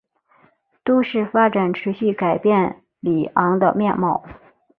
[0.83, 4.25] 都市发展持续改变里昂的面貌。